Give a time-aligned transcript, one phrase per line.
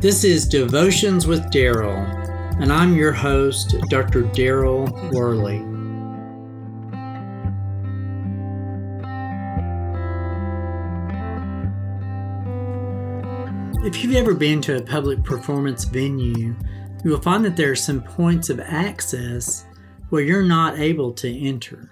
[0.00, 2.06] This is Devotions with Daryl,
[2.62, 4.22] and I'm your host, Dr.
[4.22, 5.56] Daryl Worley.
[13.84, 16.54] If you've ever been to a public performance venue,
[17.02, 19.66] you will find that there are some points of access
[20.10, 21.90] where you're not able to enter.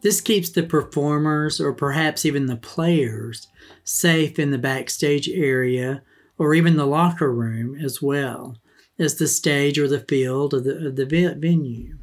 [0.00, 3.48] This keeps the performers, or perhaps even the players,
[3.82, 6.04] safe in the backstage area
[6.38, 8.56] or even the locker room as well
[8.98, 11.98] as the stage or the field of the, of the venue.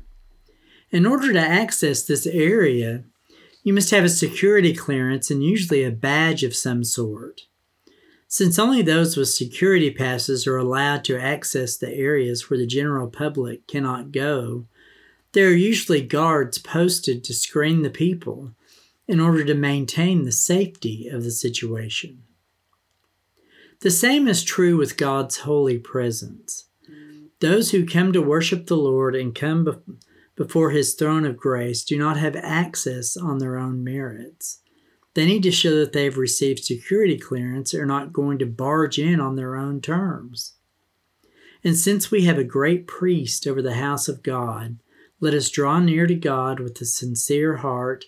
[0.92, 3.04] In order to access this area,
[3.64, 7.42] you must have a security clearance and usually a badge of some sort.
[8.28, 13.08] Since only those with security passes are allowed to access the areas where the general
[13.08, 14.66] public cannot go,
[15.34, 18.52] there are usually guards posted to screen the people
[19.08, 22.23] in order to maintain the safety of the situation.
[23.84, 26.70] The same is true with God's holy presence.
[27.42, 29.84] Those who come to worship the Lord and come
[30.38, 34.62] before his throne of grace do not have access on their own merits.
[35.16, 38.45] They need to show that they have received security clearance and are not going to
[38.45, 40.53] barge in on their own terms.
[41.62, 44.78] And since we have a great priest over the house of God,
[45.20, 48.06] let us draw near to God with a sincere heart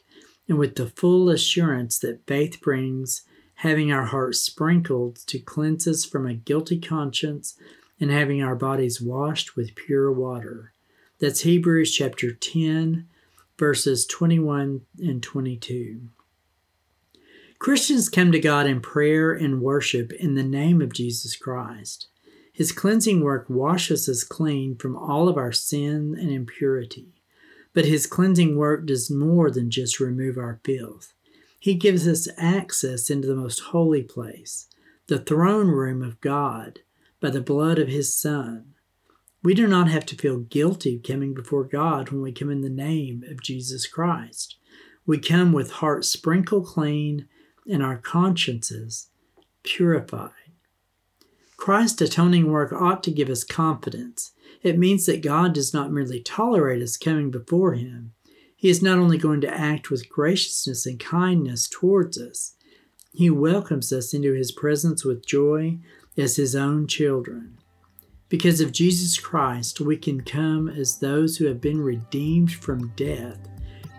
[0.48, 3.24] and with the full assurance that faith brings
[3.56, 7.56] having our hearts sprinkled to cleanse us from a guilty conscience,
[8.00, 10.74] and having our bodies washed with pure water.
[11.20, 13.08] That's Hebrews chapter 10,
[13.58, 16.02] verses 21 and 22.
[17.58, 22.08] Christians come to God in prayer and worship in the name of Jesus Christ.
[22.52, 27.14] His cleansing work washes us clean from all of our sin and impurity.
[27.74, 31.14] But his cleansing work does more than just remove our filth.
[31.60, 34.68] He gives us access into the most holy place,
[35.08, 36.80] the throne room of God,
[37.20, 38.74] by the blood of His Son.
[39.44, 42.70] We do not have to feel guilty coming before God when we come in the
[42.70, 44.58] name of Jesus Christ.
[45.06, 47.28] We come with hearts sprinkled clean
[47.70, 49.10] and our consciences
[49.62, 50.32] purified.
[51.58, 54.32] Christ's atoning work ought to give us confidence.
[54.64, 58.14] It means that God does not merely tolerate us coming before Him,
[58.66, 62.56] he is not only going to act with graciousness and kindness towards us,
[63.14, 65.78] He welcomes us into His presence with joy
[66.18, 67.60] as His own children.
[68.28, 73.38] Because of Jesus Christ, we can come as those who have been redeemed from death,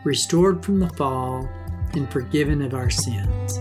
[0.02, 1.48] restored from the fall,
[1.92, 3.60] and forgiven of our sins.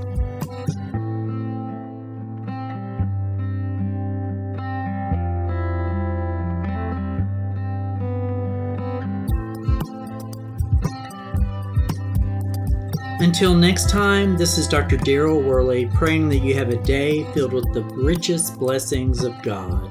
[13.19, 14.97] Until next time, this is Dr.
[14.97, 19.89] Daryl Worley praying that you have a day filled with the richest blessings of God.